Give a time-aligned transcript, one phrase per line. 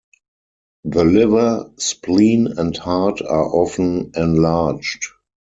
[0.83, 5.05] The liver, spleen and heart are often enlarged.